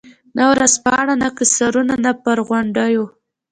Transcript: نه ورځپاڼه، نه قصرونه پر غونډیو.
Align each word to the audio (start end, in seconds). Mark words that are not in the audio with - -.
نه 0.37 0.43
ورځپاڼه، 0.51 1.13
نه 1.21 1.29
قصرونه 1.37 1.93
پر 2.23 2.37
غونډیو. 2.47 3.03